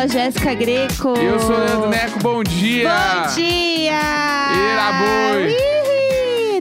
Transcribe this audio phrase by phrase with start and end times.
[0.00, 1.08] a Jéssica Greco.
[1.08, 2.88] Eu sou o Leandro Neco, bom dia!
[2.88, 4.00] Bom dia!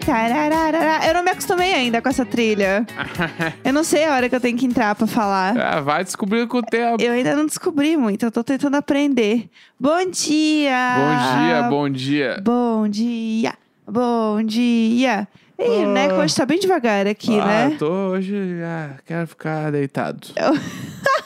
[0.06, 1.08] Tarararara.
[1.08, 2.86] Eu não me acostumei ainda com essa trilha.
[3.64, 5.56] Eu não sei a hora que eu tenho que entrar pra falar.
[5.58, 7.02] Ah, vai descobrindo com o tempo.
[7.02, 9.50] Eu ainda não descobri muito, eu tô tentando aprender.
[9.80, 10.96] Bom dia!
[10.98, 12.42] Bom dia, bom dia.
[12.44, 13.54] Bom dia!
[13.88, 15.28] Bom dia!
[15.60, 15.94] Ih, o Ah.
[15.94, 17.76] Neco hoje tá bem devagar aqui, ah, né?
[17.78, 20.28] tô hoje, ah, quero ficar deitado.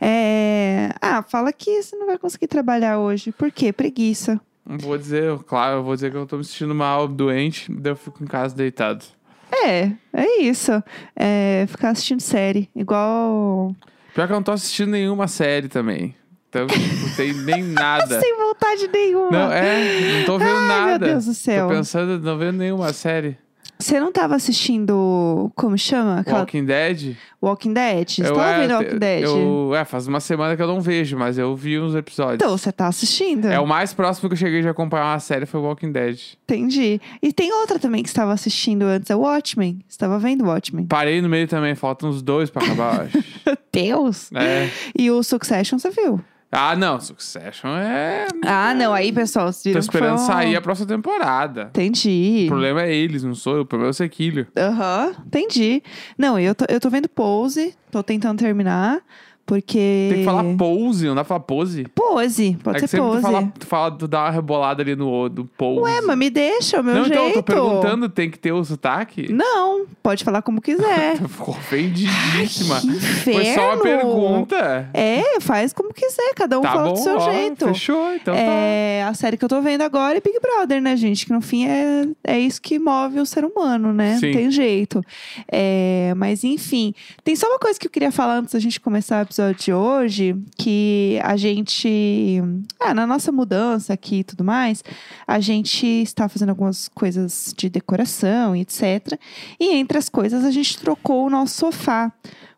[0.00, 0.90] É...
[1.00, 3.32] Ah, fala que você não vai conseguir trabalhar hoje.
[3.32, 3.72] Por quê?
[3.72, 4.40] Preguiça.
[4.64, 7.96] Vou dizer, claro, eu vou dizer que eu tô me sentindo mal, doente, daí eu
[7.96, 9.04] fico em casa deitado.
[9.52, 10.72] É, é isso.
[11.14, 12.70] É ficar assistindo série.
[12.74, 13.74] Igual.
[14.14, 16.14] Pior que eu não tô assistindo nenhuma série também.
[16.48, 18.20] Então, tipo, não tem nem nada.
[18.20, 19.30] Sem vontade nenhuma.
[19.30, 21.06] Não, é, não tô vendo Ai, nada.
[21.06, 21.68] meu Deus do céu.
[21.68, 23.36] Tô pensando, não vendo nenhuma série.
[23.82, 25.50] Você não tava assistindo.
[25.56, 26.20] Como chama?
[26.20, 26.40] Aquela...
[26.40, 27.16] Walking Dead?
[27.42, 28.08] Walking Dead?
[28.08, 29.22] Você Eu, tava é, vendo Walking Dead?
[29.24, 32.36] Eu, é, faz uma semana que eu não vejo, mas eu vi uns episódios.
[32.36, 33.46] Então, você tá assistindo.
[33.48, 36.20] É o mais próximo que eu cheguei de acompanhar uma série foi Walking Dead.
[36.44, 37.00] Entendi.
[37.20, 39.80] E tem outra também que você estava assistindo antes, é Watchmen.
[39.88, 40.86] Você estava vendo Watchmen.
[40.86, 43.58] Parei no meio também, faltam uns dois pra acabar, eu acho.
[43.72, 44.30] Deus!
[44.32, 44.70] É.
[44.96, 46.20] E o Succession, você viu?
[46.54, 48.26] Ah, não, Succession é.
[48.44, 48.92] Ah, não.
[48.92, 51.70] Aí, pessoal, vocês Tô viram foi esperando um- sair a próxima temporada.
[51.70, 52.42] Entendi.
[52.44, 53.62] O problema é eles, não sou eu.
[53.62, 54.46] O problema é o Sequilho.
[54.56, 55.82] Aham, entendi.
[56.18, 58.98] Não, eu tô, eu tô vendo Pose, tô tentando terminar,
[59.46, 60.08] porque...
[60.10, 61.84] Tem que falar pose, não dá pra falar pose.
[61.94, 63.20] Pose, pode é que ser sempre pose.
[63.20, 65.80] tu fala, tu fala, tu dá uma rebolada ali no do pose.
[65.80, 67.14] Ué, mas me deixa, o meu não, jeito.
[67.14, 69.32] então, eu tô perguntando, tem que ter o sotaque?
[69.32, 71.16] Não, pode falar como quiser.
[71.28, 72.80] Ficou ofendidíssima.
[72.80, 73.40] que inferno.
[73.40, 74.90] Foi só uma pergunta.
[74.94, 77.66] É, faz como quiser, cada um Tá fala bom, do seu ó, jeito.
[77.68, 78.40] fechou, então tá.
[78.40, 81.26] É, a série que eu tô vendo agora é Big Brother, né, gente?
[81.26, 84.18] Que no fim é, é isso que move o ser humano, né?
[84.18, 84.26] Sim.
[84.26, 85.02] Não tem jeito.
[85.50, 86.94] É, mas enfim,
[87.24, 90.36] tem só uma coisa que eu queria falar antes da gente começar episódio de hoje,
[90.58, 92.38] que a gente,
[92.78, 94.84] ah, na nossa mudança aqui e tudo mais,
[95.26, 99.18] a gente está fazendo algumas coisas de decoração e etc.
[99.58, 102.12] E entre as coisas a gente trocou o nosso sofá.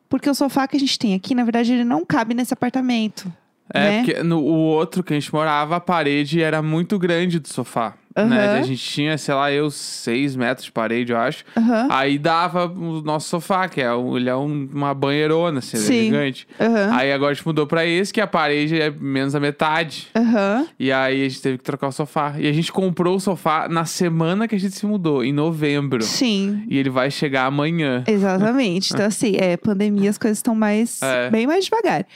[0.08, 3.32] Porque o sofá que a gente tem aqui, na verdade, ele não cabe nesse apartamento.
[3.72, 4.04] É, né?
[4.04, 7.94] porque no o outro que a gente morava, a parede era muito grande do sofá.
[8.16, 8.22] Né?
[8.22, 8.58] Aham.
[8.60, 11.44] A gente tinha, sei lá, eu, seis metros de parede, eu acho.
[11.56, 11.88] Aham.
[11.91, 15.80] Aí dava o nosso sofá, que é, um- ele é um- uma banheirona, assim, é
[15.80, 16.04] Sim.
[16.04, 16.47] gigante.
[16.60, 16.94] Aham.
[16.97, 20.08] Aí agora a gente mudou pra esse, que a parede é menos da metade.
[20.78, 22.34] E aí a gente teve que trocar o sofá.
[22.38, 26.03] E a gente comprou o sofá na semana que a gente se mudou, em novembro.
[26.03, 26.64] Sim.
[26.69, 28.04] E ele vai chegar amanhã.
[28.06, 28.92] Exatamente.
[28.94, 31.30] Então, assim, é, pandemia, as coisas estão mais, É.
[31.30, 32.06] bem mais devagar.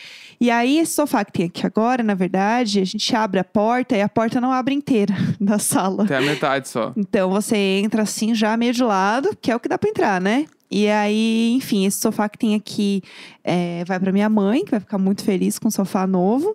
[0.41, 3.97] E aí, esse sofá que tem aqui agora, na verdade, a gente abre a porta
[3.97, 5.88] e a porta não abre inteira da sala.
[6.03, 6.93] Até a metade só.
[6.97, 10.21] Então, você entra assim, já meio de lado, que é o que dá pra entrar,
[10.21, 10.47] né?
[10.71, 13.03] E aí, enfim, esse sofá que tem aqui
[13.43, 16.55] é, vai pra minha mãe, que vai ficar muito feliz com o sofá novo.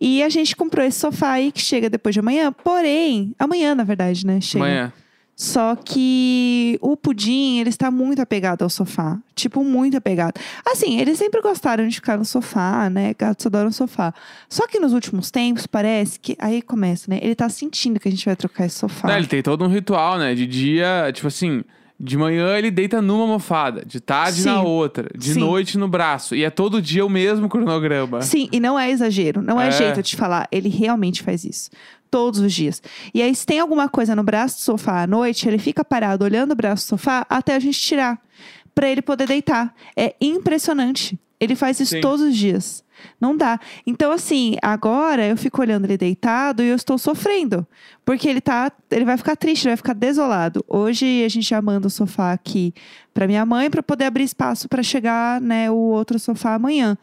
[0.00, 2.52] E a gente comprou esse sofá aí que chega depois de amanhã.
[2.52, 4.40] Porém, amanhã, na verdade, né?
[4.40, 4.64] Chega.
[4.64, 4.92] Amanhã.
[5.36, 9.18] Só que o pudim, ele está muito apegado ao sofá.
[9.34, 10.40] Tipo, muito apegado.
[10.64, 13.14] Assim, eles sempre gostaram de ficar no sofá, né?
[13.18, 14.14] Gatos adoram sofá.
[14.48, 16.36] Só que nos últimos tempos, parece que.
[16.38, 17.18] Aí começa, né?
[17.20, 19.08] Ele tá sentindo que a gente vai trocar esse sofá.
[19.08, 20.36] Não, ele tem todo um ritual, né?
[20.36, 21.64] De dia, tipo assim,
[21.98, 24.48] de manhã ele deita numa almofada, de tarde Sim.
[24.50, 25.40] na outra, de Sim.
[25.40, 26.36] noite no braço.
[26.36, 28.22] E é todo dia o mesmo cronograma.
[28.22, 29.70] Sim, e não é exagero, não é, É.
[29.72, 30.46] jeito de falar.
[30.52, 31.70] Ele realmente faz isso.
[32.10, 32.82] Todos os dias.
[33.12, 36.24] E aí, se tem alguma coisa no braço do sofá à noite, ele fica parado
[36.24, 38.20] olhando o braço do sofá até a gente tirar.
[38.74, 39.74] Pra ele poder deitar.
[39.96, 41.18] É impressionante.
[41.40, 42.00] Ele faz isso Sim.
[42.00, 42.84] todos os dias.
[43.20, 43.58] Não dá.
[43.86, 47.66] Então, assim, agora eu fico olhando ele deitado e eu estou sofrendo.
[48.04, 48.70] Porque ele tá.
[48.90, 50.64] Ele vai ficar triste, ele vai ficar desolado.
[50.68, 52.72] Hoje a gente já manda o sofá aqui
[53.12, 56.96] pra minha mãe para poder abrir espaço para chegar, né, o outro sofá amanhã.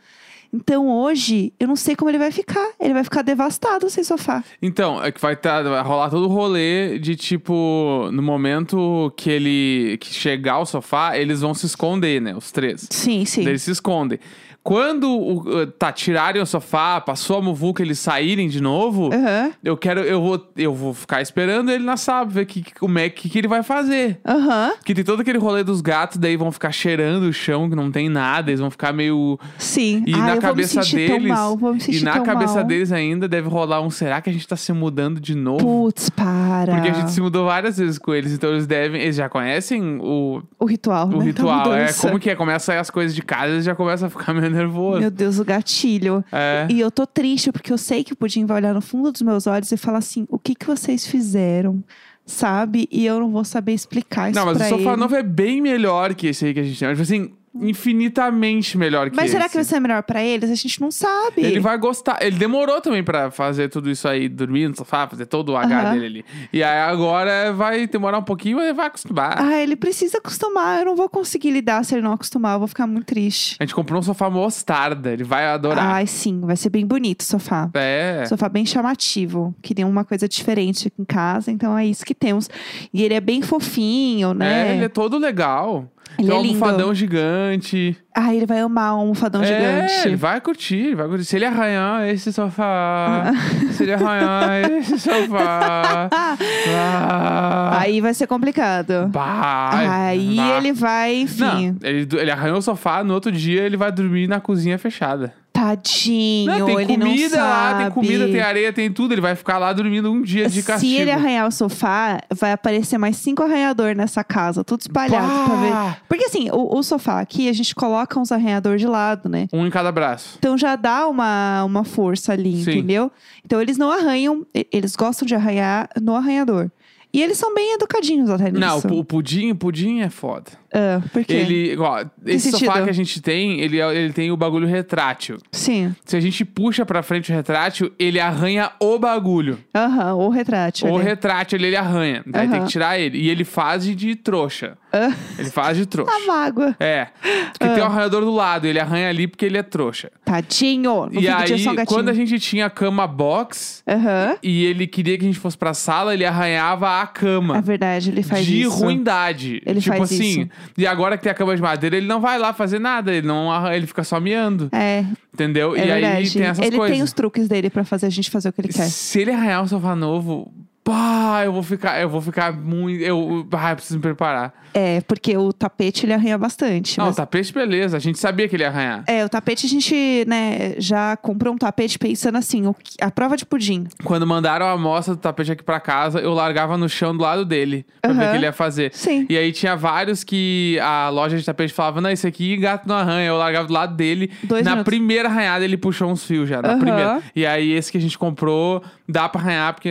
[0.53, 2.71] Então hoje, eu não sei como ele vai ficar.
[2.79, 4.43] Ele vai ficar devastado sem sofá.
[4.61, 9.29] Então, é que vai, tá, vai rolar todo o rolê de tipo, no momento que
[9.29, 12.35] ele que chegar ao sofá, eles vão se esconder, né?
[12.35, 12.87] Os três.
[12.89, 13.41] Sim, sim.
[13.47, 14.19] Eles se escondem.
[14.63, 19.51] Quando tá, tirarem o sofá, passou a muvuca, eles saírem de novo, Aham.
[19.63, 23.09] eu quero, eu vou, eu vou ficar esperando ele na sala, ver que, como é
[23.09, 24.19] que, que ele vai fazer.
[24.23, 24.73] Aham.
[24.85, 27.91] Que tem todo aquele rolê dos gatos, daí vão ficar cheirando o chão, que não
[27.91, 29.39] tem nada, eles vão ficar meio.
[29.57, 30.03] Sim.
[30.05, 31.27] E ah, na cabeça deles.
[31.29, 31.57] Mal,
[31.87, 32.63] e na cabeça mal.
[32.63, 33.89] deles ainda deve rolar um.
[33.89, 35.65] Será que a gente tá se mudando de novo?
[35.65, 36.73] Putz, para.
[36.75, 39.01] Porque a gente se mudou várias vezes com eles, então eles devem.
[39.01, 41.25] Eles já conhecem o, O ritual, o né?
[41.25, 41.73] ritual.
[41.73, 42.35] É como que é?
[42.35, 44.99] Começa a sair as coisas de casa, eles já começam a ficar meio nervoso.
[44.99, 46.23] Meu Deus, o gatilho.
[46.31, 46.67] É.
[46.69, 49.21] E eu tô triste porque eu sei que o Pudim vai olhar no fundo dos
[49.21, 51.83] meus olhos e falar assim: o que que vocês fizeram?
[52.25, 52.87] Sabe?
[52.91, 54.95] E eu não vou saber explicar isso Não, mas o sofá ele.
[55.01, 56.89] novo é bem melhor que esse aí que a gente tem.
[56.89, 59.33] Tipo assim, infinitamente melhor que Mas esse.
[59.33, 60.49] será que vai ser melhor pra eles?
[60.49, 61.41] A gente não sabe.
[61.41, 62.17] Ele vai gostar.
[62.21, 65.79] Ele demorou também pra fazer tudo isso aí, dormir no sofá, fazer todo o H
[65.81, 65.93] Aham.
[65.93, 66.25] dele ali.
[66.53, 69.35] E aí agora vai demorar um pouquinho, mas ele vai acostumar.
[69.37, 70.79] Ah, ele precisa acostumar.
[70.79, 72.53] Eu não vou conseguir lidar se ele não acostumar.
[72.55, 73.55] Eu vou ficar muito triste.
[73.59, 75.85] A gente comprou um sofá mostarda, ele vai adorar.
[75.95, 76.41] Ai, sim.
[76.41, 77.69] Vai ser bem bonito o sofá.
[77.73, 78.25] É.
[78.27, 79.53] Sofá bem chamativo.
[79.61, 82.49] Queria uma coisa diferente aqui em casa, então é isso que temos.
[82.93, 84.69] E ele é bem fofinho, né?
[84.69, 85.87] É, ele é todo legal.
[86.19, 86.53] Ele Tem é um lindo.
[86.63, 87.97] almofadão gigante.
[88.13, 90.07] Ah, ele vai amar um almofadão é, gigante.
[90.07, 91.23] ele vai curtir, ele vai curtir.
[91.25, 93.71] Se ele arranhar esse sofá, Ah.
[93.71, 96.37] se ele arranhar esse sofá, ah,
[97.79, 99.09] Aí vai ser complicado.
[99.11, 100.57] vai, Aí vai.
[100.57, 101.77] ele vai, enfim.
[101.81, 105.33] Não, ele, ele arranhou o sofá, no outro dia ele vai dormir na cozinha fechada.
[105.61, 107.83] Tadinho, Não, tem ele comida não lá, sabe.
[107.83, 109.13] tem comida, tem areia, tem tudo.
[109.13, 110.91] Ele vai ficar lá dormindo um dia de castigo.
[110.91, 115.55] Se ele arranhar o sofá, vai aparecer mais cinco arranhadores nessa casa, tudo espalhado pra
[115.55, 116.01] ver.
[116.09, 119.47] Porque assim, o, o sofá aqui, a gente coloca uns arranhadores de lado, né?
[119.53, 120.35] Um em cada braço.
[120.39, 122.71] Então já dá uma, uma força ali, Sim.
[122.71, 123.11] entendeu?
[123.45, 126.71] Então eles não arranham, eles gostam de arranhar no arranhador.
[127.13, 128.59] E eles são bem educadinhos até nisso.
[128.59, 130.51] Não, o pu- o pudim, o pudim é foda.
[130.73, 131.33] Ah, por quê?
[131.33, 132.83] Ele, ó, esse sofá sentido?
[132.85, 135.37] que a gente tem, ele, é- ele tem o bagulho retrátil.
[135.51, 135.93] Sim.
[136.05, 139.59] Se a gente puxa pra frente o retrátil, ele arranha o bagulho.
[139.75, 140.89] Aham, ou retrátil.
[140.89, 141.03] O ali.
[141.05, 142.23] retrátil, ele, ele arranha.
[142.25, 142.65] Daí tem Aham.
[142.65, 143.17] que tirar ele.
[143.17, 144.77] E ele faz de, de trouxa.
[144.93, 146.11] Ah, Ele faz de trouxa.
[146.15, 146.75] a mágoa.
[146.79, 147.07] É.
[147.53, 147.73] Porque Ah.
[147.75, 150.11] tem um arranhador do lado, ele arranha ali porque ele é trouxa.
[150.25, 151.07] Tadinho.
[151.11, 151.45] No e aí,
[151.85, 154.35] quando a gente tinha a cama box Aham.
[154.43, 157.57] e ele queria que a gente fosse pra sala, ele arranhava a cama.
[157.57, 158.69] É verdade, ele faz de isso.
[158.77, 159.61] ruindade.
[159.65, 160.49] Ele tipo faz assim, isso.
[160.77, 163.25] E agora que tem a cama de madeira, ele não vai lá fazer nada, ele
[163.27, 165.03] não ele fica só miando, É,
[165.33, 165.75] entendeu?
[165.75, 166.05] é e verdade.
[166.05, 166.95] aí tem essas ele coisas.
[166.97, 168.87] tem os truques dele pra fazer a gente fazer o que ele quer.
[168.89, 170.51] Se ele arranhar um sofá novo,
[170.91, 174.53] pá, eu vou ficar, eu vou ficar muito, eu, ah, eu preciso me preparar.
[174.73, 176.97] É, porque o tapete ele arranha bastante.
[176.97, 179.03] Não, mas- o tapete beleza, a gente sabia que ele ia arranhar.
[179.05, 183.35] É, o tapete a gente, né, já comprou um tapete pensando assim, o a prova
[183.35, 183.85] de pudim.
[184.03, 187.43] Quando mandaram a amostra do tapete aqui pra casa, eu largava no chão do lado
[187.45, 188.91] dele pra ver o que ele ia fazer.
[188.93, 189.25] Sim.
[189.29, 192.95] E aí tinha vários que a loja de tapete falava, não, esse aqui gato não
[192.95, 193.27] arranha.
[193.27, 194.31] Eu largava do lado dele.
[194.43, 194.89] Dois na minutos.
[194.89, 196.79] primeira arranhada ele puxou uns fios já, na Aham.
[196.79, 197.21] primeira.
[197.35, 199.89] E aí esse que a gente comprou, dá pra arranhar porque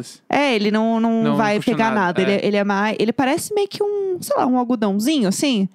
[0.00, 0.20] foda-se.
[0.28, 2.22] É, ele não, não, Não vai puxa pegar nada, nada.
[2.22, 2.46] Ele, é.
[2.46, 2.96] ele é mais.
[2.98, 5.68] Ele parece meio que um, sei lá, um algodãozinho, assim.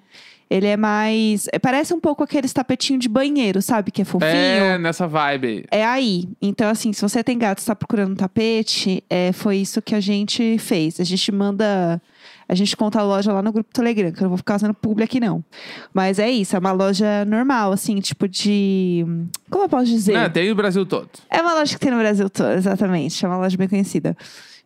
[0.48, 1.48] Ele é mais.
[1.52, 3.90] é, Parece um pouco aqueles tapetinhos de banheiro, sabe?
[3.90, 4.30] Que é fofinho.
[4.30, 5.64] É, nessa vibe aí.
[5.70, 6.28] É aí.
[6.40, 9.94] Então, assim, se você tem gato e está procurando um tapete, é, foi isso que
[9.94, 11.00] a gente fez.
[11.00, 12.00] A gente manda.
[12.48, 14.72] A gente conta a loja lá no grupo Telegram, que eu não vou ficar fazendo
[14.74, 15.44] publi aqui, não.
[15.92, 19.04] Mas é isso, é uma loja normal, assim, tipo de.
[19.50, 20.12] Como eu posso dizer?
[20.14, 21.08] Não, tem o Brasil todo.
[21.28, 23.24] É uma loja que tem no Brasil todo, exatamente.
[23.24, 24.16] É uma loja bem conhecida.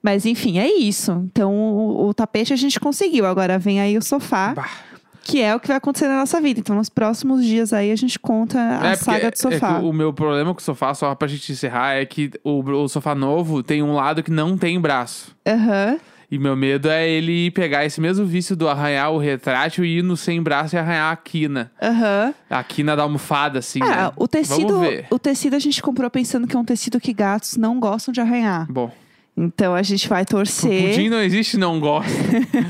[0.03, 1.12] Mas enfim, é isso.
[1.31, 3.25] Então o, o tapete a gente conseguiu.
[3.27, 4.69] Agora vem aí o sofá, Bah.
[5.23, 6.61] que é o que vai acontecer na nossa vida.
[6.61, 9.79] Então nos próximos dias aí a gente conta a É, saga do sofá.
[9.79, 12.88] é o meu problema com o sofá, só pra gente encerrar, é que o, o
[12.88, 15.35] sofá novo tem um lado que não tem braço.
[15.47, 15.99] Aham.
[16.31, 20.03] E meu medo é ele pegar esse mesmo vício do arranhar o retrátil e ir
[20.03, 21.73] no sem braço e arranhar a quina.
[21.82, 22.32] Aham.
[22.49, 24.12] A quina da almofada, assim, né?
[24.17, 25.06] o tecido, Vamos ver.
[25.11, 28.21] o tecido a gente comprou pensando que é um tecido que gatos não gostam de
[28.21, 28.71] arranhar.
[28.71, 28.93] Bom,
[29.37, 30.90] Então a gente vai o torcer.
[30.90, 32.12] pudim não existe não gosta.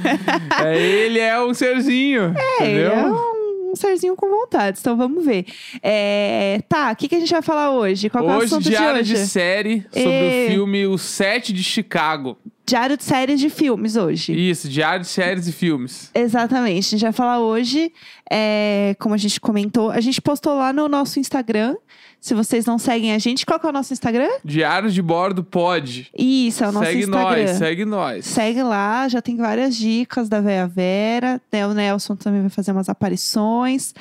[0.65, 2.93] é, ele é um serzinho, É, ele entendeu?
[2.93, 5.45] é um, um serzinho com vontade, então vamos ver.
[5.83, 8.09] É, tá, o que, que a gente vai falar hoje?
[8.09, 9.13] Qual que é o Hoje, assunto de hoje?
[9.15, 10.47] de série sobre Ê.
[10.47, 12.39] o filme O Sete de Chicago.
[12.71, 14.33] Diário de séries de filmes hoje.
[14.33, 16.09] Isso, diário de séries e filmes.
[16.15, 16.87] Exatamente.
[16.87, 17.93] A gente vai falar hoje,
[18.31, 21.75] é, como a gente comentou, a gente postou lá no nosso Instagram.
[22.21, 24.29] Se vocês não seguem a gente, qual que é o nosso Instagram?
[24.45, 26.13] Diário de bordo pode.
[26.17, 27.29] Isso, é o nosso segue Instagram.
[27.29, 28.25] nós, segue nós.
[28.27, 31.43] Segue lá, já tem várias dicas da Véia Vera.
[31.51, 31.67] né?
[31.67, 33.93] O Nelson também vai fazer umas aparições.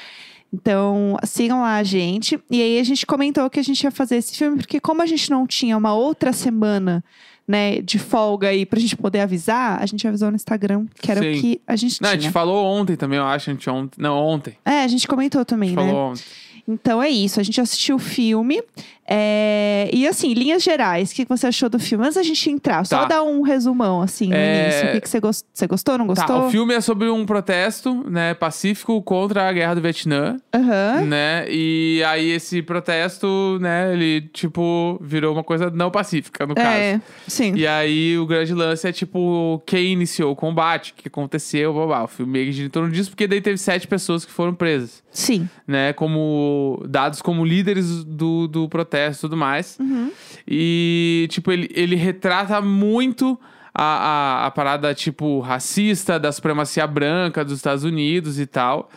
[0.53, 2.39] Então, sigam lá a gente.
[2.51, 5.07] E aí a gente comentou que a gente ia fazer esse filme, porque como a
[5.07, 7.03] gente não tinha uma outra semana,
[7.49, 11.19] né, de folga aí pra gente poder avisar, a gente avisou no Instagram, que era
[11.19, 11.31] Sim.
[11.31, 12.21] o que a gente Não, a tinha.
[12.21, 13.49] gente falou ontem também, eu acho.
[13.49, 13.99] A gente ontem.
[13.99, 14.55] Não, ontem.
[14.63, 15.87] É, a gente comentou A também, gente né?
[15.87, 16.21] falou ontem.
[16.67, 18.61] Então é isso, a gente assistiu o filme.
[19.09, 22.03] É, E assim, linhas gerais, o que você achou do filme?
[22.05, 23.05] Antes da gente entrar, só Tá.
[23.05, 24.87] dar um resumão, assim, no É, início.
[24.87, 26.27] O que, que você, gos- você gostou, não gostou?
[26.27, 31.01] Tá, o filme é sobre um protesto, né, pacífico contra a guerra do Vietnã, Aham.
[31.05, 31.45] né?
[31.49, 36.67] E aí esse protesto, né, ele tipo virou uma coisa não pacífica, no caso.
[36.67, 37.53] É, sim.
[37.55, 41.85] E aí o grande lance é tipo quem iniciou o combate, o que aconteceu, blá,
[41.87, 42.03] blá.
[42.03, 44.53] O filme meio que gira em torno disso, porque daí teve sete pessoas que foram
[44.53, 45.49] presas, Sim.
[45.67, 45.93] né?
[45.93, 49.77] Como dados como líderes do, do protesto e tudo mais.
[49.79, 50.11] Uhum.
[50.47, 53.39] E, tipo, ele, ele retrata muito
[53.73, 58.89] a, a, a parada, tipo, racista da supremacia branca dos Estados Unidos e tal.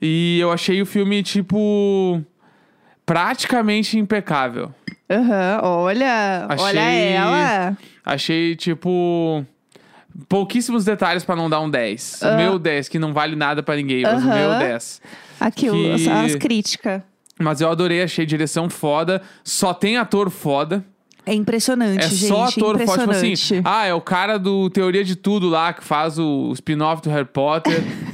[0.00, 2.22] E eu achei o filme, tipo,
[3.04, 4.72] praticamente impecável.
[5.10, 7.76] Aham, olha, olha Achei- ela.
[8.04, 9.44] Achei, tipo.
[10.28, 12.20] Pouquíssimos detalhes pra não dar um 10.
[12.22, 12.36] O Ah.
[12.36, 14.58] meu 10, que não vale nada pra ninguém, mas o meu Aham.
[14.58, 15.00] 10.
[15.38, 17.02] Aqui, Que- as críticas.
[17.38, 19.22] Mas eu adorei, achei direção foda.
[19.44, 20.84] Só tem ator foda.
[21.24, 22.26] É impressionante, É gente.
[22.26, 23.00] só ator foda.
[23.02, 27.02] Tipo assim, ah, é o cara do Teoria de Tudo lá, que faz o spin-off
[27.02, 27.82] do Harry Potter.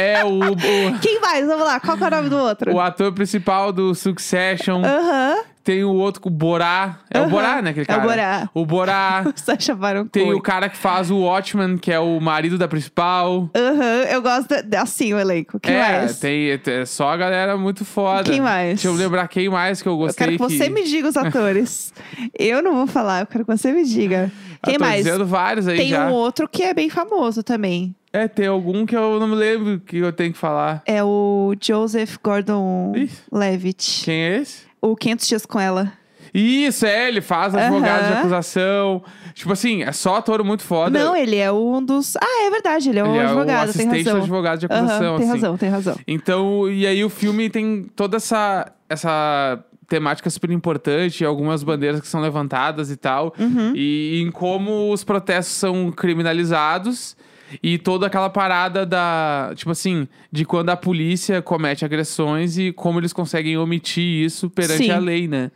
[0.00, 1.46] é o, o, Quem mais?
[1.46, 2.72] Vamos lá, qual que é o nome do outro?
[2.72, 4.82] o ator principal do Succession.
[4.84, 5.44] Aham.
[5.62, 7.00] Tem o outro, o Borá.
[7.10, 7.28] É o.
[7.28, 7.70] Borá, né?
[7.70, 8.08] Aquele É o cara.
[8.08, 8.50] Borá.
[8.54, 9.24] O Borá.
[9.36, 10.38] Sacha Baron Tem Cohen.
[10.38, 13.48] o cara que faz o Watchman, que é o marido da principal.
[13.54, 15.60] Aham, eu gosto da- assim o elenco.
[15.60, 16.18] Quem é, mais?
[16.18, 18.24] tem é só a galera muito foda.
[18.24, 18.68] Quem mais?
[18.80, 20.28] Deixa eu lembrar quem mais que eu Eu gostei.
[20.28, 21.92] quero que você me diga os atores.
[22.38, 24.32] eu não vou falar, eu quero que você me diga.
[24.62, 25.04] Quem eu tô mais?
[25.04, 26.06] dizendo vários aí Tem já.
[26.08, 27.94] um outro que é bem famoso também.
[28.12, 30.82] É, tem algum que eu não me lembro que eu tenho que falar.
[30.84, 34.02] É o Joseph Gordon-Levitt.
[34.04, 34.62] Quem é esse?
[34.80, 35.92] O 500 Dias com Ela.
[36.32, 38.18] Isso, é, ele faz advogado de Aham.
[38.20, 39.02] acusação.
[39.34, 40.96] Tipo assim, é só ator muito foda.
[40.96, 42.16] Não, ele é um dos...
[42.16, 44.22] Ah, é verdade, ele é um ele é o advogado, tem assistente do razão.
[44.22, 45.26] advogado de acusação, tem assim.
[45.26, 45.96] razão, tem razão.
[46.06, 52.06] Então, e aí o filme tem toda essa, essa temática super importante, algumas bandeiras que
[52.06, 53.72] são levantadas e tal, Uhum.
[53.74, 57.16] e em como os protestos são criminalizados.
[57.62, 59.52] E toda aquela parada da.
[59.54, 64.84] Tipo assim, de quando a polícia comete agressões e como eles conseguem omitir isso perante
[64.84, 64.90] Sim.
[64.90, 65.50] a lei, né?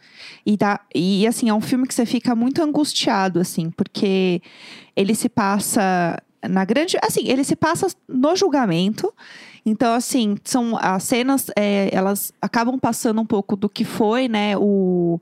[0.45, 4.43] E, tá, e assim, é um filme que você fica muito angustiado, assim, porque
[4.97, 6.97] ele se passa na grande.
[7.03, 9.13] Assim, ele se passa no julgamento.
[9.67, 14.55] Então, assim, são as cenas, é, elas acabam passando um pouco do que foi, né,
[14.59, 15.19] o,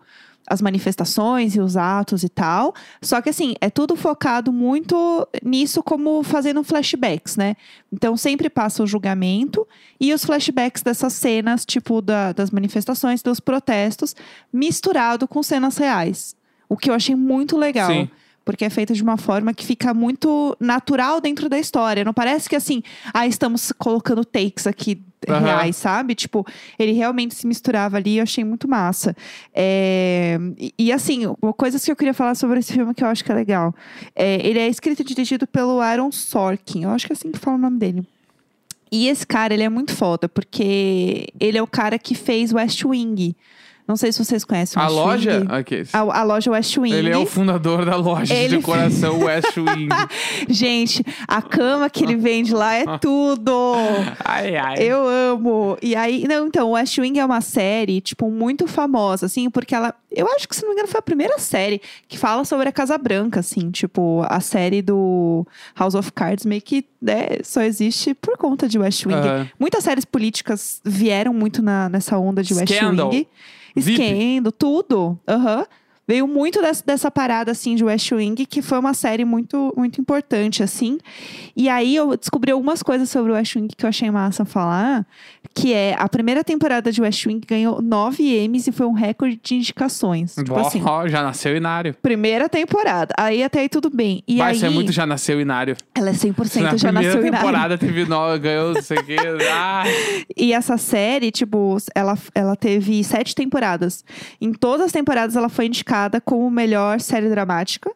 [0.53, 2.75] as manifestações e os atos e tal.
[3.01, 7.57] Só que, assim, é tudo focado muito nisso, como fazendo flashbacks, né?
[7.91, 9.67] Então, sempre passa o julgamento
[9.99, 14.15] e os flashbacks dessas cenas, tipo, da- das manifestações, dos protestos,
[14.53, 16.37] misturado com cenas reais.
[16.69, 17.91] O que eu achei muito legal.
[17.91, 18.11] Sim.
[18.45, 22.05] Porque é feito de uma forma que fica muito natural dentro da história.
[22.05, 22.83] Não parece que assim,
[23.13, 25.41] ah, estamos colocando takes aqui Aham.
[25.41, 26.15] reais, sabe?
[26.15, 26.45] Tipo,
[26.79, 29.15] ele realmente se misturava ali e eu achei muito massa.
[29.55, 33.09] É, E, e, assim, uma coisa que eu queria falar sobre esse filme que eu
[33.09, 33.75] acho que é legal.
[34.15, 36.85] É, ele é escrito e dirigido pelo Aaron Sorkin.
[36.85, 38.07] Eu acho que é assim que fala o nome dele.
[38.91, 42.85] E esse cara, ele é muito foda, porque ele é o cara que fez West
[42.85, 43.35] Wing.
[43.87, 45.39] Não sei se vocês conhecem o A West loja.
[45.41, 45.53] Wing.
[45.61, 45.87] Ok.
[45.93, 46.93] A, a loja West Wing.
[46.95, 49.89] Ele é o fundador da loja Ele de decoração West Wing.
[50.49, 53.75] Gente, a cama que ele vende lá é tudo.
[54.25, 54.77] ai, ai.
[54.79, 55.77] Eu amo.
[55.83, 59.95] E aí, não, então, West Wing é uma série, tipo, muito famosa, assim, porque ela.
[60.15, 62.73] Eu acho que, se não me engano, foi a primeira série que fala sobre a
[62.73, 68.13] Casa Branca, assim, tipo, a série do House of Cards meio que né, só existe
[68.15, 69.17] por conta de West Wing.
[69.59, 73.09] Muitas séries políticas vieram muito na- nessa onda de West Scandal.
[73.11, 73.27] Wing.
[73.81, 75.19] Scandal, tudo.
[75.27, 75.67] Aham.
[76.07, 80.01] Veio muito dessa, dessa parada, assim, de West Wing, que foi uma série muito, muito
[80.01, 80.99] importante, assim.
[81.57, 85.07] E aí eu descobri algumas coisas sobre o West Wing que eu achei massa falar.
[85.55, 89.39] Que é, a primeira temporada de West Wing ganhou nove Emmys e foi um recorde
[89.43, 90.35] de indicações.
[90.35, 91.95] Tipo Ó, assim, já nasceu inário.
[92.03, 93.15] primeira temporada.
[93.17, 94.25] Aí até aí tudo bem.
[94.27, 95.77] E Vai aí, ser muito já nasceu inário.
[95.95, 99.05] ela é 100% Na já primeira nasceu em temporada teve nove, ganhou não sei o
[99.05, 99.17] quê.
[99.55, 99.85] Ah,
[100.37, 104.05] E essa série, tipo, ela, ela teve sete temporadas.
[104.41, 107.91] Em todas as temporadas, ela foi indicada como melhor série dramática.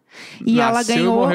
[0.45, 1.27] E ela nasceu ganhou e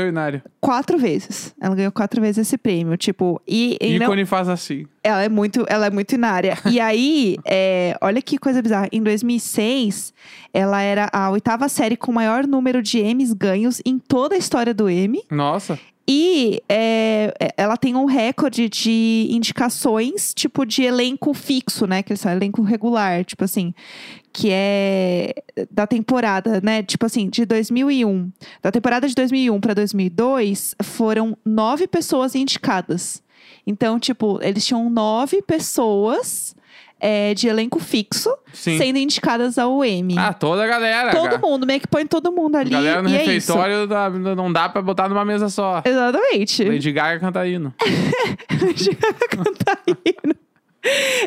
[0.59, 1.53] quatro vezes.
[1.61, 2.97] Ela ganhou quatro vezes esse prêmio.
[2.97, 4.85] Tipo, e, e não- faz assim.
[5.03, 6.57] ela é muito, ela é muito inária.
[6.65, 8.87] E aí, é, olha que coisa bizarra.
[8.91, 10.13] Em 2006,
[10.53, 14.37] ela era a oitava série com o maior número de Emmys ganhos em toda a
[14.37, 15.23] história do Emmy.
[15.29, 15.77] Nossa.
[16.13, 22.03] E é, é, ela tem um recorde de indicações, tipo, de elenco fixo, né?
[22.03, 23.73] Que eles são elenco regular, tipo assim.
[24.33, 25.33] Que é
[25.71, 26.83] da temporada, né?
[26.83, 28.29] Tipo assim, de 2001.
[28.61, 33.23] Da temporada de 2001 para 2002, foram nove pessoas indicadas.
[33.65, 36.53] Então, tipo, eles tinham nove pessoas
[37.03, 38.77] é, de elenco fixo Sim.
[38.77, 40.15] sendo indicadas ao Emmy.
[40.19, 41.09] Ah, toda a galera.
[41.11, 41.39] todo cara.
[41.39, 42.69] mundo, meio que põe todo mundo ali.
[42.69, 45.81] Galera no e é refeitório dá- não dá pra botar numa mesa só.
[45.83, 46.63] Exatamente.
[46.63, 47.73] Lady Gaga canta hino.
[49.29, 50.35] Cantarino.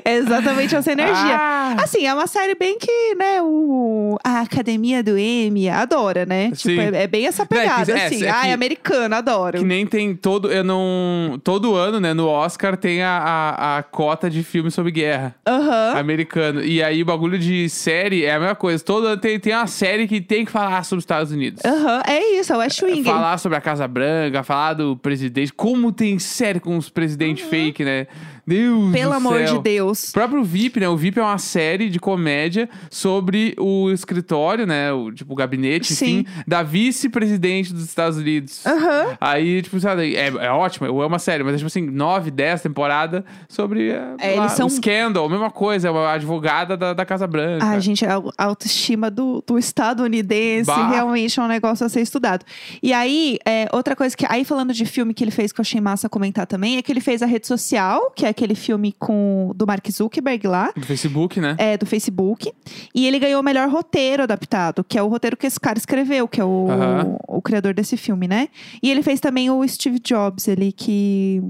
[0.04, 1.14] É exatamente essa energia.
[1.38, 6.50] Ah, Assim, é uma série bem que, né, o, a Academia do Emmy adora, né?
[6.50, 8.24] Tipo, é, é bem essa pegada, é, assim.
[8.24, 9.58] é Ai, que- americano, adoro.
[9.58, 10.50] que nem tem todo.
[10.50, 11.40] Eu não.
[11.44, 15.34] Todo ano, né, no Oscar tem a, a, a cota de filme sobre guerra.
[15.46, 15.98] Aham.
[15.98, 16.62] Americano.
[16.64, 18.82] E aí, o bagulho de série é a mesma coisa.
[18.84, 21.62] Todo ano tem, tem uma série que tem que falar sobre os Estados Unidos.
[21.64, 23.04] Aham, é isso, é o West Wing.
[23.04, 25.52] Falar sobre a Casa Branca, falar do presidente.
[25.52, 27.50] Como tem série com os presidentes Uhum.
[27.50, 28.06] fake, né?
[28.46, 30.10] Deus Pelo amor de Deus.
[30.10, 30.88] O próprio VIP, né?
[30.88, 34.92] O VIP é uma série de comédia sobre o escritório, né?
[34.92, 36.20] O, tipo, o gabinete, Sim.
[36.20, 38.64] enfim, da vice-presidente dos Estados Unidos.
[38.66, 39.16] Aham.
[39.20, 42.30] Aí, tipo, sabe, é, é ótimo, eu amo a série, mas é tipo assim, nove,
[42.30, 46.92] dez temporadas sobre é, É, eles são- o scandal, mesma coisa, é uma advogada da,
[46.92, 47.64] da Casa Branca.
[47.64, 50.88] Ai, gente, a a autoestima do, do estadunidense Bah.
[50.90, 52.44] realmente é um negócio a ser estudado.
[52.82, 54.26] E aí, é, outra coisa que.
[54.28, 56.90] Aí, falando de filme que ele fez que eu achei massa comentar também, é que
[56.92, 60.72] ele fez a rede social, que é aquele filme com do Mark Zuckerberg lá.
[60.76, 61.54] Do Facebook, né?
[61.58, 62.52] É, do Facebook.
[62.94, 66.28] E ele ganhou o melhor roteiro adaptado, que é o roteiro que esse cara escreveu,
[66.28, 67.16] que é o, Aham.
[67.28, 68.48] o criador desse filme, né?
[68.82, 71.40] E ele fez também o Steve Jobs, ele que,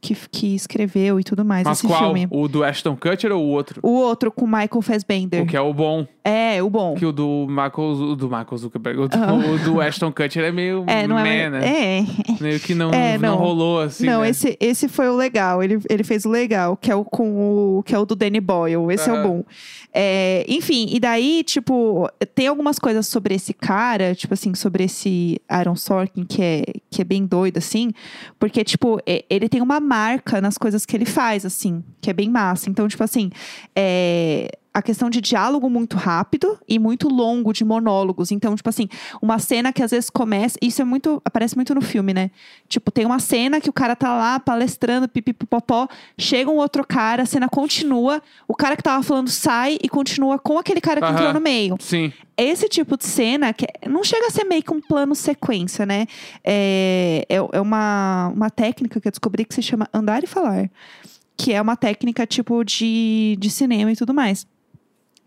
[0.00, 2.00] que, que escreveu e tudo mais Mas esse qual?
[2.04, 2.26] filme.
[2.30, 3.80] O do Ashton Kutcher ou o outro?
[3.82, 5.42] O outro com Michael Fassbender.
[5.42, 6.06] O que é o bom.
[6.24, 6.94] É, o bom.
[6.94, 7.72] Que o do Michael,
[8.12, 9.00] o do Michael Zuckerberg.
[9.00, 9.54] O do, Aham.
[9.54, 11.50] o do Ashton Kutcher é meio É, não meh, é.
[11.50, 11.60] né?
[11.66, 12.04] É.
[12.40, 13.30] Meio que não, É, não.
[13.30, 13.38] não.
[13.38, 14.04] rolou assim.
[14.06, 14.28] não, né?
[14.30, 15.62] esse, esse foi o legal.
[15.62, 18.40] Ele, ele fez o legal, que é o com o que é o do Danny
[18.40, 18.92] Boyle.
[18.92, 19.28] Esse é o Aham.
[19.28, 19.44] bom.
[19.92, 25.40] É, enfim, e daí, tipo, tem algumas coisas sobre esse cara, tipo assim, sobre esse
[25.48, 27.90] Aaron Sorkin, que é, que é bem doido, assim,
[28.38, 32.12] porque, tipo, é- ele tem uma marca nas coisas que ele faz, assim, que é
[32.12, 32.68] bem massa.
[32.68, 33.30] Então, tipo assim,
[33.74, 38.30] é, a questão de diálogo muito rápido e muito longo de monólogos.
[38.30, 38.88] Então, tipo assim,
[39.20, 40.58] uma cena que às vezes começa.
[40.62, 41.20] Isso é muito.
[41.24, 42.30] Aparece muito no filme, né?
[42.68, 47.22] Tipo, tem uma cena que o cara tá lá palestrando, pipipopopó, chega um outro cara,
[47.22, 51.10] a cena continua, o cara que tava falando sai e continua com aquele cara que
[51.10, 51.76] entrou no meio.
[51.80, 52.12] Sim.
[52.36, 56.06] Esse tipo de cena, que não chega a ser meio que um plano sequência, né?
[56.44, 60.70] É, é, é uma, uma técnica que eu descobri que se chama andar e falar.
[61.36, 64.46] Que é uma técnica tipo de, de cinema e tudo mais.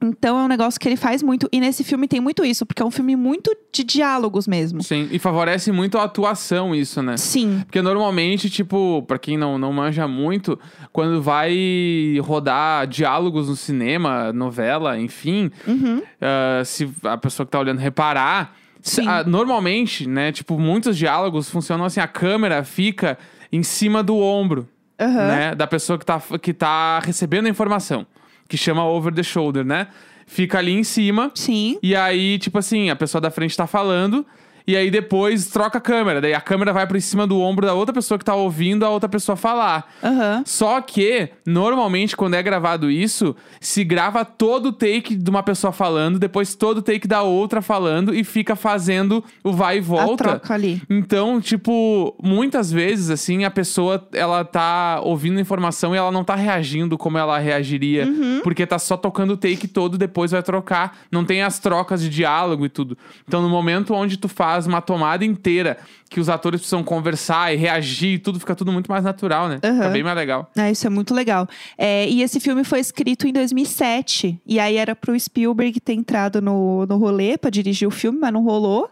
[0.02, 1.48] Então é um negócio que ele faz muito.
[1.52, 4.82] E nesse filme tem muito isso, porque é um filme muito de diálogos mesmo.
[4.82, 5.08] Sim.
[5.12, 7.18] E favorece muito a atuação isso, né?
[7.18, 7.62] Sim.
[7.66, 10.60] Porque normalmente, tipo, pra quem não, não manja muito,
[10.92, 16.02] quando vai rodar diálogos no cinema, novela, enfim, Uhum.
[16.22, 19.06] ah, se a pessoa que tá olhando reparar, Sim.
[19.28, 23.18] normalmente, né, tipo, muitos diálogos funcionam assim, a câmera fica
[23.52, 24.68] em cima do ombro,
[25.00, 25.28] Aham.
[25.28, 28.06] né, da pessoa que tá, que tá recebendo a informação,
[28.52, 29.88] que chama over the shoulder, né?
[30.28, 31.80] Fica ali em cima, Sim.
[31.82, 34.26] e aí, tipo assim, a pessoa da frente tá falando.
[34.72, 36.22] E aí depois troca a câmera.
[36.22, 38.90] Daí a câmera vai por cima do ombro da outra pessoa que tá ouvindo a
[38.90, 39.92] outra pessoa falar.
[40.02, 40.44] Aham.
[40.46, 45.74] Só que, normalmente, quando é gravado isso, se grava todo o take de uma pessoa
[45.74, 49.84] falando, depois todo o take da outra falando e fica fazendo o vai e A
[49.84, 50.24] volta.
[50.24, 50.82] troca ali.
[50.90, 56.36] Então, tipo, muitas vezes, assim, a pessoa, ela tá ouvindo informação e ela não tá
[56.36, 58.06] reagindo como ela reagiria.
[58.06, 58.40] Uhum.
[58.42, 60.98] Porque tá só tocando o take todo, depois vai trocar.
[61.12, 62.98] Não tem as trocas de diálogo e tudo.
[63.28, 65.78] Então, no momento onde tu faz uma tomada inteira,
[66.10, 69.56] que os atores precisam conversar e reagir, e tudo fica tudo muito mais natural, né?
[69.56, 69.92] Fica Aham.
[69.92, 70.52] bem mais legal.
[70.58, 71.48] Ah, isso é muito legal.
[71.78, 74.40] É, e esse filme foi escrito em 2007.
[74.46, 78.34] E aí era pro Spielberg ter entrado no, no rolê pra dirigir o filme, mas
[78.34, 78.90] não rolou.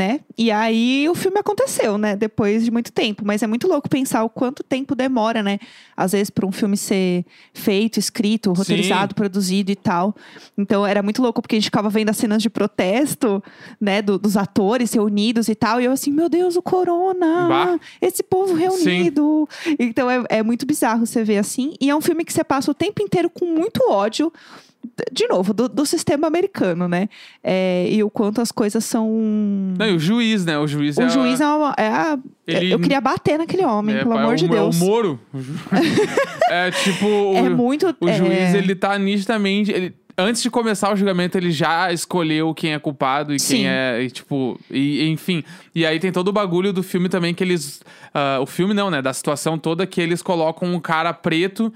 [0.00, 0.20] Né?
[0.38, 2.16] E aí o filme aconteceu, né?
[2.16, 3.22] Depois de muito tempo.
[3.22, 5.58] Mas é muito louco pensar o quanto tempo demora, né?
[5.94, 10.16] Às vezes, para um filme ser feito, escrito, roteirizado, produzido e tal.
[10.56, 13.44] Então era muito louco, porque a gente ficava vendo as cenas de protesto,
[13.78, 14.00] né?
[14.00, 15.82] do- dos atores reunidos e tal.
[15.82, 17.46] E eu assim, meu Deus, o corona!
[17.48, 17.78] Bah.
[18.00, 19.46] Esse povo reunido.
[19.78, 21.74] Então é, é muito bizarro você ver assim.
[21.78, 24.32] E é um filme que você passa o tempo inteiro com muito ódio.
[25.12, 27.08] De novo, do, do sistema americano, né?
[27.44, 29.08] É, e o quanto as coisas são.
[29.78, 30.58] Não, e o juiz, né?
[30.58, 31.02] O juiz é.
[31.02, 32.18] o a- juiz é, uma, é a.
[32.46, 34.80] Ele- Eu queria bater naquele homem, é, pelo é amor o- de É Deus.
[34.80, 35.20] o Moro.
[35.32, 35.54] O ju-
[36.50, 37.06] é tipo.
[37.30, 37.94] O, É muito.
[38.00, 39.70] o é, juiz, ele tá nitidamente.
[39.70, 43.56] Ele, antes de começar o julgamento, ele já escolheu quem é culpado e Sim.
[43.56, 44.02] quem é.
[44.02, 44.58] E, tipo.
[44.70, 45.42] E, enfim.
[45.74, 47.80] E aí tem todo o bagulho do filme também que eles.
[48.14, 49.02] ah, o filme não, né?
[49.02, 51.72] Da situação toda que eles colocam um cara preto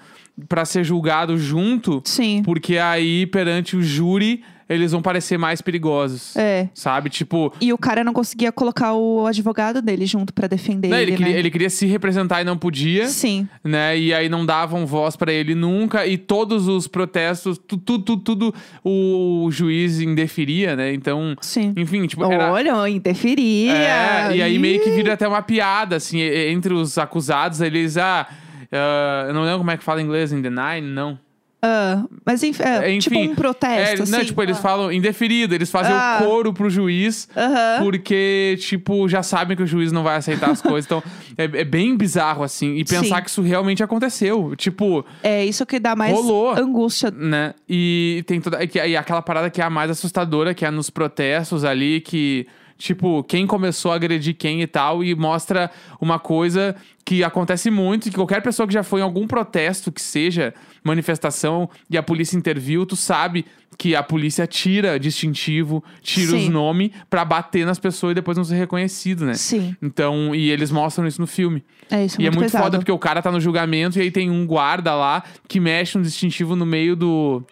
[0.49, 2.03] pra ser julgado junto.
[2.05, 2.43] Sim.
[2.45, 6.37] Porque aí, perante o júri, eles vão parecer mais perigosos.
[6.37, 6.69] É.
[6.75, 7.11] Sabe?
[7.11, 7.53] Tipo.
[7.61, 11.17] E o cara não conseguia colocar o advogado dele junto pra defender Não, ele, ele,
[11.17, 11.39] queria, né?
[11.39, 13.07] ele queria se representar e não podia.
[13.09, 13.49] Sim.
[13.63, 13.99] né?
[13.99, 18.23] E aí não davam voz pra ele nunca e todos os protestos, tu- tudo, tudo,
[18.23, 20.93] tudo o juiz indeferia, né?
[20.93, 21.73] Então, Sim.
[21.77, 23.73] enfim, tipo, era Olha, interferia.
[23.73, 24.97] é, e aí meio que Ih.
[24.97, 28.27] vira até uma piada assim, entre os acusados, eles ah,
[28.73, 31.19] ah, eu não lembro como é que fala em inglês, in the nine, não.
[31.67, 34.03] Ah, mas enfim, é, É, tipo enfim, um protesto.
[34.03, 34.27] É, não, assim.
[34.27, 36.19] tipo, eles falam indeferido, eles fazem Ah.
[36.21, 37.27] o coro pro juiz.
[37.35, 37.83] Aham.
[37.83, 40.85] Porque, tipo, já sabem que o juiz não vai aceitar as coisas.
[40.85, 41.03] Então,
[41.39, 42.75] é, é bem bizarro, assim.
[42.77, 43.23] E pensar Sim.
[43.23, 44.55] que isso realmente aconteceu.
[44.57, 46.51] Tipo, É isso que dá mais Rolou.
[46.55, 47.11] angústia.
[47.11, 47.55] né?
[47.69, 48.63] E tem toda.
[48.63, 52.01] E, que- e aquela parada que é a mais assustadora, que é nos protestos ali,
[52.01, 52.47] que.
[52.79, 58.09] Tipo, quem começou a agredir quem e tal, e mostra uma coisa que acontece muito,
[58.11, 62.37] que qualquer pessoa que já foi em algum protesto, que seja manifestação, e a polícia
[62.37, 63.45] interviu, tu sabe
[63.77, 66.45] que a polícia tira distintivo, tira Sim.
[66.45, 69.35] os nomes pra bater nas pessoas e depois não ser reconhecido, né?
[69.35, 71.63] Sim, Então, e eles mostram isso no filme.
[71.91, 72.21] é isso.
[72.21, 72.65] e é muito muito pesado.
[72.65, 75.99] foda porque o cara tá no julgamento e aí tem um guarda lá que mexe
[75.99, 77.43] um distintivo no meio do.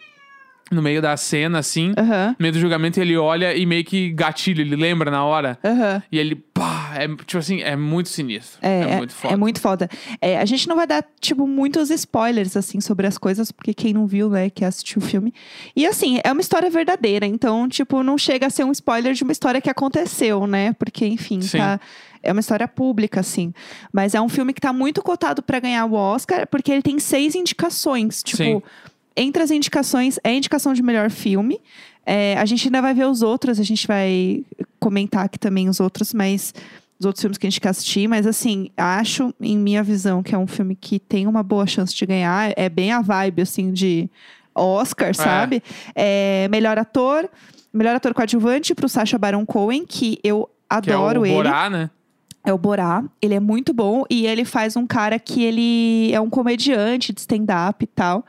[0.71, 1.93] No meio da cena, assim.
[1.97, 5.59] Aham, No meio do julgamento, ele olha e meio que gatilha, ele lembra na hora.
[5.63, 6.01] aham.
[6.11, 8.57] E ele, pá, é tipo assim, é muito sinistro.
[8.61, 9.33] É, É, muito foda.
[9.33, 9.89] É muito foda.
[10.21, 13.93] É, a gente não vai dar, tipo, muitos spoilers, assim, sobre as coisas, porque quem
[13.93, 15.33] não viu, né, que assistiu o filme.
[15.75, 17.25] E, assim, é uma história verdadeira.
[17.25, 20.73] Então, tipo, não chega a ser um spoiler de uma história que aconteceu, né?
[20.73, 21.57] Porque, enfim, Sim.
[21.57, 21.79] tá.
[22.25, 23.53] É uma história pública, assim.
[23.91, 26.97] Mas é um filme que tá muito cotado pra ganhar o Oscar, porque ele tem
[26.97, 28.23] seis indicações.
[28.23, 28.61] Tipo, Sim.
[29.15, 31.59] Entre as indicações, é a indicação de melhor filme.
[32.05, 34.43] É, a gente ainda vai ver os outros, a gente vai
[34.79, 36.53] comentar aqui também os outros, mas
[36.99, 40.33] os outros filmes que a gente quer assistir, mas assim, acho, em minha visão, que
[40.33, 42.53] é um filme que tem uma boa chance de ganhar.
[42.55, 44.09] É bem a vibe, assim, de
[44.55, 45.63] Oscar, sabe?
[45.95, 47.29] É, melhor ator,
[47.73, 50.49] melhor ator coadjuvante pro Sacha Baron Cohen, que eu
[50.81, 51.35] Que é adoro o ele.
[51.35, 51.89] Borá, né?
[52.45, 53.03] É o Borá.
[53.21, 57.21] Ele é muito bom e ele faz um cara que ele é um comediante de
[57.21, 58.25] stand-up e tal.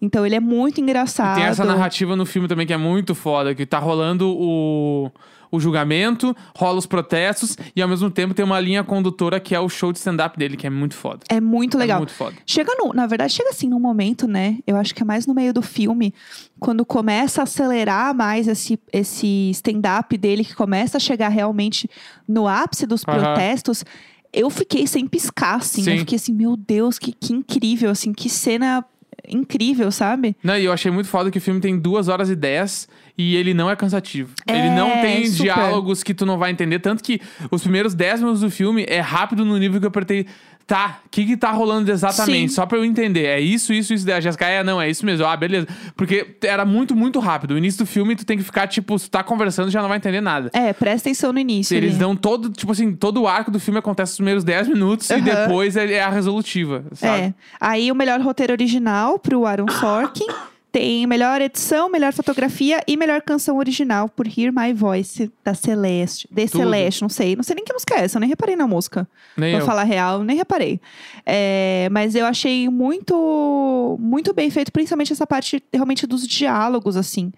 [0.00, 1.38] Então ele é muito engraçado.
[1.38, 5.10] E tem essa narrativa no filme também que é muito foda, que tá rolando o,
[5.50, 9.60] o julgamento, rola os protestos e ao mesmo tempo tem uma linha condutora que é
[9.60, 11.20] o show de stand-up dele, que é muito foda.
[11.28, 11.96] É muito legal.
[11.96, 12.36] É muito foda.
[12.46, 14.58] Chega no, na verdade, chega assim num momento, né?
[14.66, 16.14] Eu acho que é mais no meio do filme,
[16.58, 21.88] quando começa a acelerar mais esse, esse stand-up dele, que começa a chegar realmente
[22.28, 23.18] no ápice dos Aham.
[23.18, 23.84] protestos.
[24.32, 25.82] Eu fiquei sem piscar, assim.
[25.82, 25.92] Sim.
[25.92, 28.84] Eu fiquei assim, meu Deus, que, que incrível, assim, que cena
[29.28, 30.36] incrível, sabe?
[30.42, 32.88] Não, e eu achei muito foda que o filme tem duas horas e dez
[33.20, 34.32] e ele não é cansativo.
[34.46, 35.42] É, ele não tem super.
[35.42, 36.78] diálogos que tu não vai entender.
[36.78, 40.26] Tanto que os primeiros 10 minutos do filme é rápido no nível que eu apertei.
[40.66, 42.50] Tá, o que que tá rolando exatamente?
[42.50, 42.54] Sim.
[42.54, 43.24] Só pra eu entender.
[43.24, 44.10] É isso, isso, isso.
[44.10, 45.26] A Jéssica, é, não, é isso mesmo.
[45.26, 45.66] Ah, beleza.
[45.96, 47.54] Porque era muito, muito rápido.
[47.54, 49.88] O início do filme, tu tem que ficar, tipo, se tu tá conversando, já não
[49.88, 50.48] vai entender nada.
[50.52, 51.76] É, presta atenção no início.
[51.76, 51.98] Eles ali.
[51.98, 55.20] dão todo, tipo assim, todo o arco do filme acontece nos primeiros 10 minutos e
[55.20, 57.22] depois é é a resolutiva, sabe?
[57.22, 57.34] É.
[57.60, 60.26] Aí o melhor roteiro original pro Aaron Sorkin.
[60.72, 66.28] Tem melhor edição, melhor fotografia e melhor canção original por Hear My Voice da Celeste.
[66.30, 66.60] De Tudo.
[66.62, 67.34] Celeste, não sei.
[67.34, 69.08] Não sei nem que música é essa, eu nem reparei na música.
[69.36, 69.66] Nem Pra eu.
[69.66, 70.80] falar real, nem reparei.
[71.26, 77.32] É, mas eu achei muito, muito bem feito, principalmente essa parte realmente dos diálogos, assim.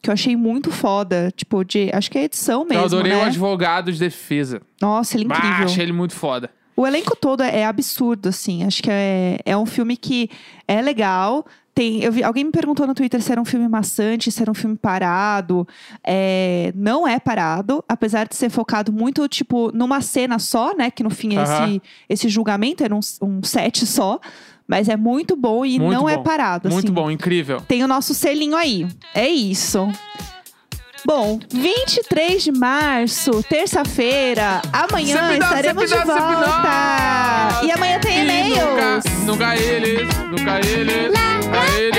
[0.00, 1.32] Que eu achei muito foda.
[1.36, 1.90] Tipo, de.
[1.92, 2.74] Acho que é edição mesmo.
[2.82, 3.18] eu adorei né?
[3.18, 4.62] o advogado de defesa.
[4.80, 5.64] Nossa, ele é Ah, incrível.
[5.64, 6.48] achei ele muito foda.
[6.76, 8.62] O elenco todo é, é absurdo, assim.
[8.62, 10.30] Acho que é, é um filme que
[10.68, 11.44] é legal.
[11.78, 14.50] Tem, eu vi, alguém me perguntou no Twitter se era um filme maçante, se era
[14.50, 15.64] um filme parado.
[16.02, 20.90] É, não é parado, apesar de ser focado muito, tipo, numa cena só, né?
[20.90, 24.18] Que no fim é esse, esse julgamento era um, um set só.
[24.66, 26.24] Mas é muito bom e Muito não é bom.
[26.24, 26.92] parado, Muito assim.
[26.92, 27.60] bom, incrível.
[27.60, 28.84] Tem o nosso selinho aí.
[29.14, 29.88] É isso.
[31.04, 37.60] Bom, 23 de março, terça-feira, amanhã sepidão, estaremos sepidão, de volta.
[37.64, 39.04] E amanhã tem e-mails.
[39.24, 41.98] Nunca, nunca eles, nunca eles, lá, nunca eles.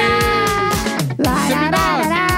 [1.17, 2.28] Lá, lá, lá, lá, lá.